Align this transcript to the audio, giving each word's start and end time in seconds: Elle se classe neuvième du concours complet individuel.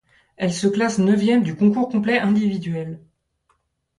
Elle 0.35 0.51
se 0.51 0.65
classe 0.67 0.97
neuvième 0.97 1.43
du 1.43 1.55
concours 1.55 1.87
complet 1.87 2.17
individuel. 2.17 3.01